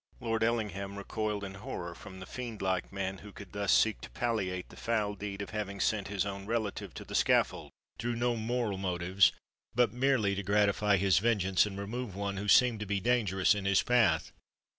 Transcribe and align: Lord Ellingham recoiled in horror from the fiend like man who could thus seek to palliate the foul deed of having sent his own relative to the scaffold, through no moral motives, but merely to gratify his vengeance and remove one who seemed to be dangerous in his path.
Lord 0.19 0.43
Ellingham 0.43 0.97
recoiled 0.97 1.43
in 1.43 1.53
horror 1.53 1.93
from 1.93 2.19
the 2.19 2.25
fiend 2.25 2.63
like 2.63 2.91
man 2.91 3.19
who 3.19 3.31
could 3.31 3.53
thus 3.53 3.71
seek 3.71 4.01
to 4.01 4.09
palliate 4.09 4.69
the 4.69 4.75
foul 4.75 5.13
deed 5.13 5.43
of 5.43 5.51
having 5.51 5.79
sent 5.79 6.07
his 6.07 6.25
own 6.25 6.47
relative 6.47 6.91
to 6.95 7.05
the 7.05 7.13
scaffold, 7.13 7.69
through 7.99 8.15
no 8.15 8.35
moral 8.35 8.79
motives, 8.79 9.31
but 9.75 9.93
merely 9.93 10.33
to 10.33 10.41
gratify 10.41 10.97
his 10.97 11.19
vengeance 11.19 11.67
and 11.67 11.77
remove 11.79 12.15
one 12.15 12.37
who 12.37 12.47
seemed 12.47 12.79
to 12.79 12.87
be 12.87 12.99
dangerous 12.99 13.53
in 13.53 13.65
his 13.65 13.83
path. 13.83 14.31